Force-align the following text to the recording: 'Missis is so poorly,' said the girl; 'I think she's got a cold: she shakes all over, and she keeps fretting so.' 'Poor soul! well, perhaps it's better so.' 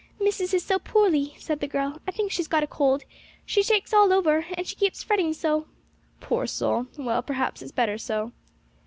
'Missis 0.19 0.51
is 0.51 0.65
so 0.65 0.79
poorly,' 0.79 1.35
said 1.37 1.59
the 1.59 1.67
girl; 1.67 2.01
'I 2.07 2.09
think 2.13 2.31
she's 2.31 2.47
got 2.47 2.63
a 2.63 2.65
cold: 2.65 3.03
she 3.45 3.61
shakes 3.61 3.93
all 3.93 4.11
over, 4.11 4.47
and 4.57 4.65
she 4.65 4.75
keeps 4.75 5.03
fretting 5.03 5.31
so.' 5.31 5.67
'Poor 6.19 6.47
soul! 6.47 6.87
well, 6.97 7.21
perhaps 7.21 7.61
it's 7.61 7.71
better 7.71 7.99
so.' 7.99 8.31